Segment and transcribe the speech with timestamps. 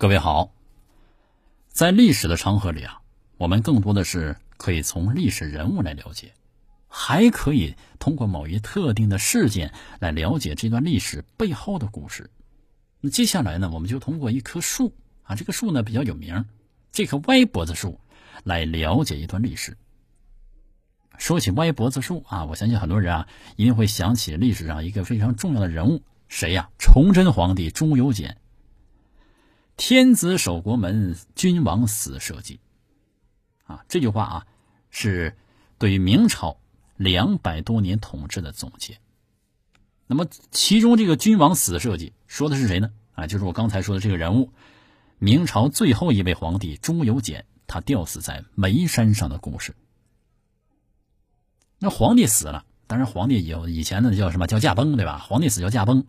[0.00, 0.52] 各位好，
[1.66, 3.00] 在历史的长河里啊，
[3.36, 6.34] 我们更多的是可以从历史人物来了解，
[6.86, 12.30] 还可以通过某一特定的事件来了解这段历史背后的故事。
[13.00, 16.44] 那接下来呢，我们就通过一棵树啊，这个树呢比较有名，
[16.92, 17.98] 这棵歪脖子树
[18.44, 19.76] 来了解一段历史。
[21.16, 26.70] 说起歪脖子树啊，我相信很多人啊一定会想起历史上一个非常重要的人物，谁呀？
[26.78, 28.36] 崇祯皇帝朱由检。
[29.78, 32.58] 天子守国门，君王死社稷。
[33.64, 34.46] 啊，这句话啊，
[34.90, 35.36] 是
[35.78, 36.58] 对于明朝
[36.96, 38.98] 两百多年统治的总结。
[40.08, 42.90] 那么，其中这个“君王死社稷”说的是谁呢？
[43.12, 44.52] 啊，就是我刚才说的这个人物，
[45.18, 49.76] 明朝最后一位皇帝朱由检，他吊死在煤山上的故事。
[51.78, 55.18] 那皇帝死了，当然皇帝有以前的叫什么叫驾崩，对吧？
[55.18, 56.04] 皇帝死叫驾崩。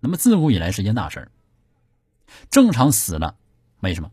[0.00, 1.30] 那么自古以来是件大事儿。
[2.50, 3.36] 正常死了
[3.80, 4.10] 没什么，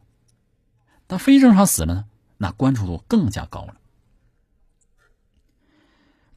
[1.08, 2.06] 但非正常死了呢，
[2.38, 3.76] 那关注度更加高了。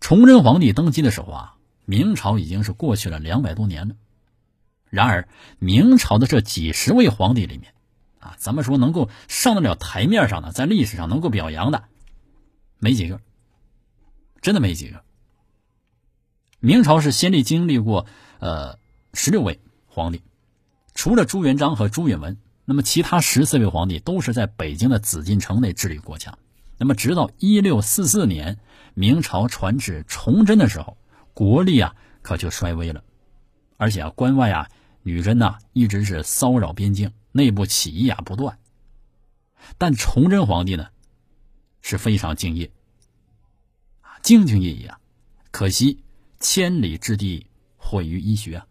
[0.00, 3.96] 崇祯皇帝登基的时候啊，明朝已经是过去了两百多年了。
[4.88, 5.28] 然而，
[5.58, 7.74] 明朝的这几十位皇帝里面，
[8.20, 11.84] 啊，咱们说能够上得了台面上的，在历史上能够表扬的，
[12.78, 13.20] 没几个，
[14.40, 15.02] 真的没几个。
[16.60, 18.06] 明朝是先历经历过
[18.38, 18.78] 呃
[19.12, 20.22] 十六位皇帝。
[21.06, 26.36] 除了朱元璋和朱允炆，那么其他十四位皇帝都是在北京的紫禁城内治理国家。
[26.78, 28.58] 那么直到一六四四年，
[28.94, 30.98] 明朝传至崇祯的时候，
[31.32, 33.04] 国力啊可就衰微了，
[33.76, 34.68] 而且啊关外啊
[35.04, 38.58] 女真呐一直是骚扰边境，内部起义啊不断。
[39.78, 40.88] 但崇祯皇帝呢
[41.82, 42.68] 是非常敬业
[44.00, 44.98] 啊，兢兢业业啊，
[45.52, 46.02] 可惜
[46.40, 48.66] 千里之堤毁于医学啊。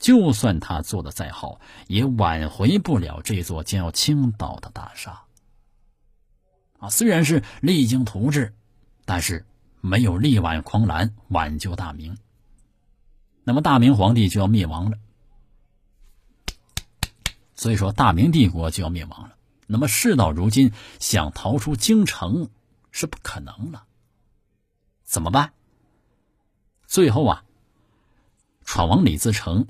[0.00, 5.24] 就算他做的再好，也挽回不了这座将要倾倒的大厦。
[6.78, 8.54] 啊，虽然是励精图治，
[9.04, 9.44] 但是
[9.82, 12.16] 没有力挽狂澜，挽救大明。
[13.44, 14.98] 那么大明皇帝就要灭亡了。
[17.54, 19.36] 所以说，大明帝国就要灭亡了。
[19.66, 22.48] 那么事到如今，想逃出京城
[22.90, 23.84] 是不可能了。
[25.04, 25.52] 怎么办？
[26.86, 27.44] 最后啊，
[28.64, 29.66] 闯王李自成。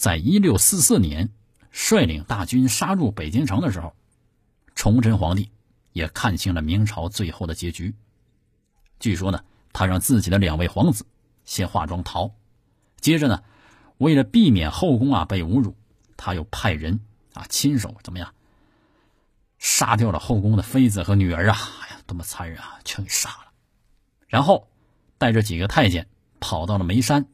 [0.00, 1.28] 在一六四四年，
[1.70, 3.94] 率领大军杀入北京城的时候，
[4.74, 5.50] 崇祯皇帝
[5.92, 7.94] 也看清了明朝最后的结局。
[8.98, 9.44] 据说呢，
[9.74, 11.04] 他让自己的两位皇子
[11.44, 12.32] 先化妆逃，
[12.98, 13.42] 接着呢，
[13.98, 15.76] 为了避免后宫啊被侮辱，
[16.16, 16.98] 他又派人
[17.34, 18.32] 啊亲手怎么样
[19.58, 21.58] 杀掉了后宫的妃子和女儿啊！
[21.82, 23.52] 哎呀，多么残忍啊，全给杀了。
[24.28, 24.66] 然后
[25.18, 26.08] 带着几个太监
[26.40, 27.26] 跑到了眉山。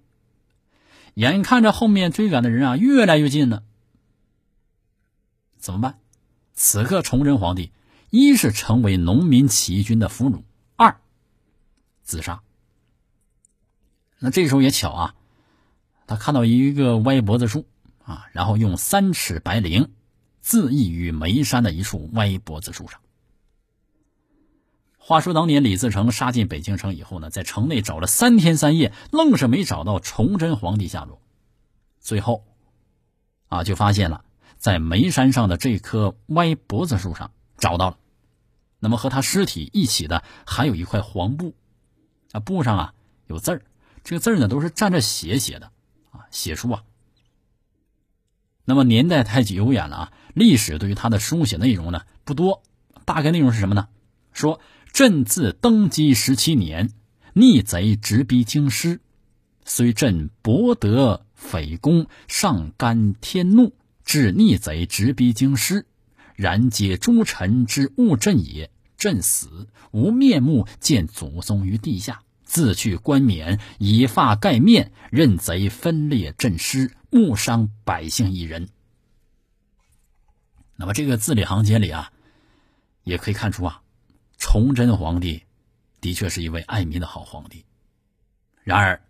[1.16, 3.62] 眼看着后面追赶的人啊越来越近了，
[5.56, 5.98] 怎么办？
[6.52, 7.72] 此刻崇祯皇帝
[8.10, 10.42] 一是成为农民起义军的俘虏，
[10.76, 11.00] 二
[12.02, 12.42] 自杀。
[14.18, 15.14] 那这时候也巧啊，
[16.06, 17.66] 他看到一个歪脖子树
[18.04, 19.88] 啊，然后用三尺白绫
[20.42, 23.00] 自缢于眉山的一处歪脖子树上。
[25.06, 31.22] 话说当年李自成杀进北京城以后呢，在城内找了三天三夜，愣是没找到崇祯皇帝下落。
[32.00, 32.44] 最后，
[33.46, 34.24] 啊，就发现了
[34.56, 37.98] 在眉山上的这棵歪脖子树上找到了。
[38.80, 41.54] 那么和他尸体一起的还有一块黄布，
[42.32, 42.94] 啊，布上啊
[43.28, 43.62] 有字儿，
[44.02, 45.70] 这个字呢都是蘸着血写的，
[46.10, 46.82] 啊，写书啊。
[48.64, 52.64] 那么年代太久远了啊，历史对于他的书写内容呢不多，
[53.04, 53.86] 大概内容是什么呢？
[54.32, 54.60] 说。
[54.96, 56.90] 朕自登基十七年，
[57.34, 59.02] 逆贼直逼京师，
[59.66, 63.74] 虽朕博得匪功，上甘天怒，
[64.06, 65.84] 致逆贼直逼京师。
[66.34, 68.70] 然皆诸臣之误朕也。
[68.96, 78.70] 朕死无面目见祖宗于地下，自去冠冕，以发盖面，任贼分裂朕师，误伤百姓一人。
[80.76, 82.10] 那么这个字里行间里啊，
[83.04, 83.82] 也可以看出啊。
[84.38, 85.44] 崇祯皇帝
[86.00, 87.64] 的确是一位爱民的好皇帝。
[88.62, 89.02] 然而，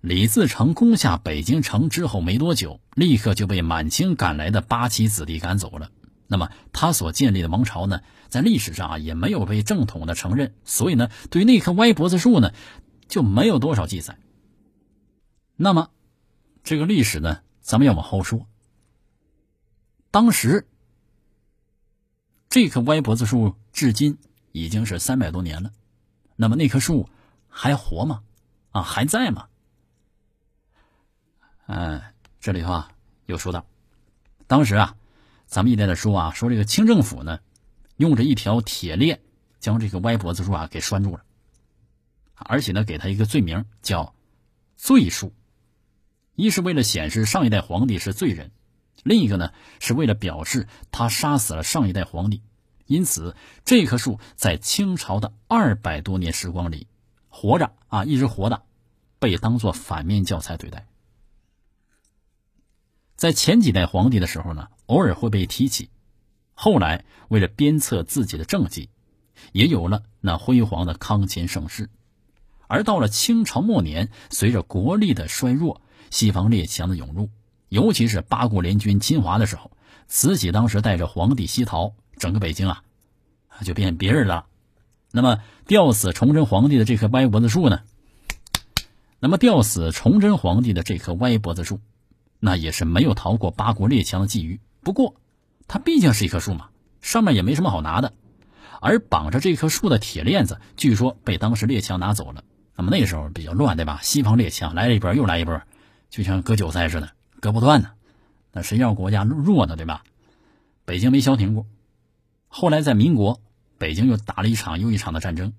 [0.00, 5.90] 李自成攻下北京城之后没多久，立刻就被满清赶来的八旗子弟赶走了。
[6.26, 12.52] 那么，他所建立的王朝呢，在历史上啊也没有被正统的承认，所以呢，对于那棵歪脖子树呢，
[13.08, 14.18] 就没有多少记载。
[15.56, 15.90] 那么，
[16.64, 18.46] 这个历史呢，咱们要往后说。
[20.10, 20.66] 当时，
[22.48, 24.18] 这棵歪脖子树至今。
[24.52, 25.72] 已经是三百多年了，
[26.36, 27.08] 那么那棵树
[27.48, 28.22] 还活吗？
[28.70, 29.48] 啊，还在吗？
[31.66, 32.00] 嗯，
[32.40, 32.90] 这里头啊
[33.26, 33.64] 有说到，
[34.46, 34.94] 当时啊
[35.46, 37.40] 咱们一代的说啊，说这个清政府呢，
[37.96, 39.20] 用着一条铁链
[39.60, 41.22] 将这个歪脖子树啊给拴住了，
[42.34, 44.14] 而且呢，给他一个罪名叫
[44.76, 45.32] 罪树，
[46.34, 48.50] 一是为了显示上一代皇帝是罪人，
[49.04, 52.42] 另一个呢是为了表示他杀死了上一代皇帝，
[52.92, 53.34] 因此
[53.64, 56.86] 这棵树在清朝的二百多年时光里
[57.30, 58.64] 活着啊，一直活的，
[59.18, 60.86] 被当做反面教材对待。
[63.16, 65.86] 在前几代皇帝的时候呢，偶尔会被提起；
[66.52, 68.90] 后来为了鞭策自己的政绩，
[69.52, 71.88] 也有了那辉煌的康乾盛世。
[72.66, 75.80] 而到了清朝末年，随着国力的衰弱，
[76.10, 77.30] 西方列强的涌入，
[77.70, 79.70] 尤其是八国联军侵华的时候，
[80.08, 82.82] 慈禧当时带着皇帝西逃，整个北京啊，
[83.64, 84.46] 就变别人了。
[85.10, 87.80] 那么吊死崇祯皇帝的这棵歪脖子树呢？
[89.20, 91.80] 那么吊死崇祯皇帝的这棵歪脖子树。
[92.44, 94.58] 那也是没有逃过八国列强的觊觎。
[94.82, 95.14] 不过，
[95.68, 96.70] 它毕竟是一棵树嘛，
[97.00, 98.14] 上面也没什么好拿的。
[98.80, 102.42] 而绑着这棵树的铁链子，据说被当时列强拿走了。
[102.74, 104.00] 那么那时候比较乱，对吧？
[104.02, 105.62] 西方列强来了一波，又来一波，
[106.10, 107.90] 就像割韭菜似的，割不断呢。
[108.50, 110.02] 那谁让国家弱呢，对吧？
[110.84, 111.64] 北京没消停过。
[112.54, 113.40] 后来在民国，
[113.78, 115.54] 北京又打了一场又一场的战争。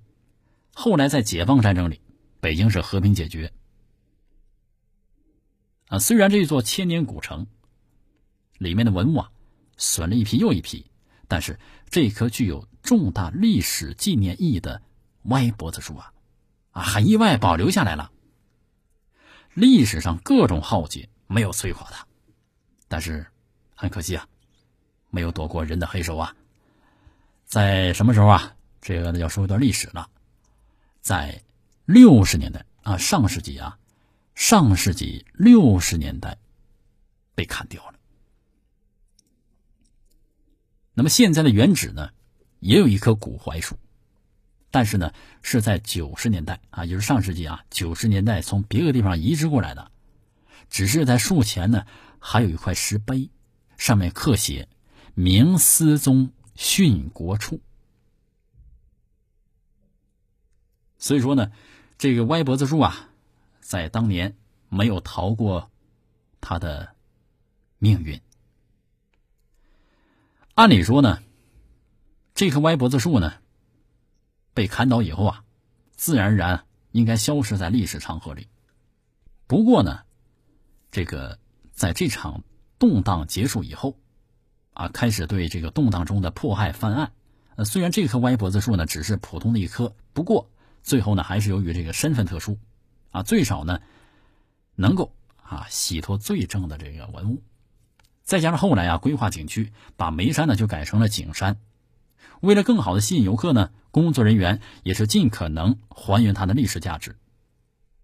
[0.76, 2.00] 后来在解放战争里，
[2.40, 3.52] 北京是和平解决。
[5.88, 7.48] 啊，虽然这座千年古城
[8.60, 9.32] 里面的文物啊
[9.76, 10.86] 损了一批又一批，
[11.28, 11.60] 但是
[11.90, 14.80] 这棵具有重大历史纪念意义的
[15.24, 16.14] 歪脖子树啊，
[16.74, 18.12] 啊，很意外保留下来了。
[19.56, 22.06] 历史上各种浩劫没有摧垮它，
[22.88, 23.26] 但是
[23.74, 24.28] 很可惜啊，
[25.10, 26.36] 没有躲过人的黑手啊。
[27.54, 28.56] 在什么时候啊？
[28.82, 30.10] 这个要说一段历史了，
[31.02, 31.44] 在
[31.86, 33.78] 六十年代啊，上世纪啊。
[34.34, 36.40] 上世纪六十年代
[37.36, 38.00] 被砍掉了。
[40.96, 42.10] 那么现在的原址呢，
[42.60, 43.78] 也有一棵古槐树，
[44.72, 45.14] 但是呢
[45.44, 49.92] 是在九十年代啊，就是上世纪啊九十年代从别的地方移植过来的。
[50.72, 51.86] 只是在树前呢
[52.18, 53.30] 还有一块石碑，
[53.78, 54.68] 上面刻写
[55.14, 57.60] “明思宗殉国处”。
[60.98, 61.52] 所以说呢，
[61.98, 63.10] 这个歪脖子树啊。
[63.66, 64.36] 在当年
[64.68, 65.72] 没有逃过
[66.42, 66.94] 他的
[67.80, 68.22] 命运。
[70.54, 71.24] 按理说呢，
[72.36, 73.34] 这棵歪脖子树呢
[74.54, 75.46] 被砍倒以后啊，
[75.96, 78.50] 自然而然应该消失在历史长河里。
[79.48, 80.04] 不过呢，
[80.92, 81.40] 这个
[81.72, 82.44] 在这场
[82.78, 83.98] 动荡结束以后
[84.74, 87.12] 啊，开始对这个动荡中的迫害翻案。
[87.56, 90.50] 呃，虽然这棵歪脖子树呢只是普通的一棵，不过
[90.82, 92.58] 最后呢还是由于这个身份特殊。
[93.12, 93.80] 啊，最少呢，
[94.76, 97.44] 能够啊洗脱罪证的这个文物，
[98.24, 101.60] 再加上后来啊规划景区，把眉山呢就改成了景山。
[102.42, 107.16] 为了更好的吸引游客呢，工作人员也是尽可能还原它的历史价值。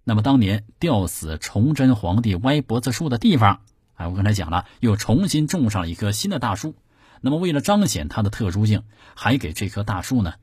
[0.04, 3.62] 那么当年吊死崇祯皇帝歪脖子树的地方，
[4.00, 6.74] 哎，我刚才讲了，又重新种上了一棵新的大树。
[7.20, 10.36] 那么为了彰显它的特殊性，还给这棵大树呢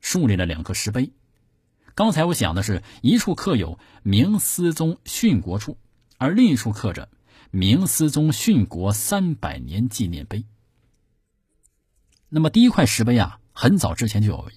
[0.00, 1.12] 树立了两颗石碑。
[1.94, 5.78] 刚才我讲的是一处刻有明思宗殉国处，
[6.16, 7.08] 而另一处刻着
[7.52, 10.44] 明思宗殉国三百年纪念碑。
[12.28, 14.50] 那么第一块石碑啊，很早之前就有。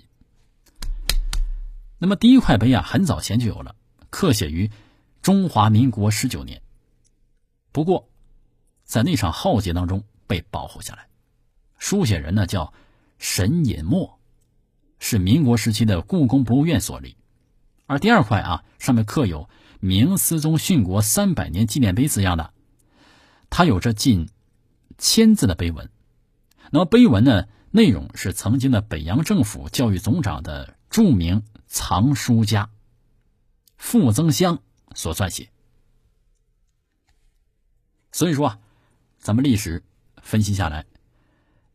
[2.00, 3.76] 那么第一块碑啊，很早前就有了，
[4.10, 4.72] 刻写于
[5.22, 6.64] 中华民国十九年。
[7.72, 8.10] 不过，
[8.92, 11.08] 在那场浩劫当中被保护下来。
[11.78, 12.74] 书写人呢叫
[13.20, 14.20] 沈尹默，
[15.00, 17.16] 是民国时期的故宫博物院所立。
[17.86, 22.54] 而第二块啊，上面刻有“明思宗殉国三百年纪念碑”字样的，
[23.50, 24.28] 它有着近
[24.98, 25.90] 千字的碑文。
[26.70, 32.70] 那么碑文呢，内容是曾经的北洋政府教育总长的著名藏书家
[33.78, 34.62] 傅增湘
[34.94, 35.50] 所撰写。
[38.12, 38.60] 所以说啊，
[39.22, 39.82] 咱们历史
[40.24, 40.84] 分析下来，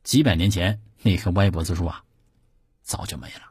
[0.02, 2.02] 几百年前那棵歪脖子树啊，
[2.82, 3.42] 早就没了。